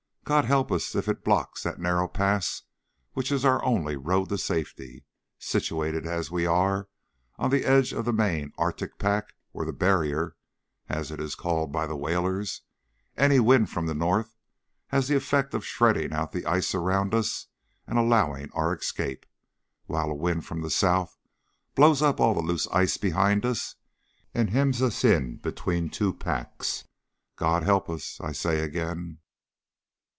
[0.23, 2.61] God help us if it blocks that narrow pass
[3.11, 5.03] which is our only road to safety!
[5.37, 6.87] Situated as we are
[7.37, 10.37] on the edge of the main Arctic pack, or the "barrier"
[10.87, 12.61] as it is called by the whalers,
[13.17, 14.37] any wind from the north
[14.87, 17.47] has the effect of shredding out the ice around us
[17.85, 19.25] and allowing our escape,
[19.87, 21.17] while a wind from the south
[21.75, 23.75] blows up all the loose ice behind us
[24.33, 26.85] and hems us in between two packs.
[27.35, 29.17] God help us, I say again!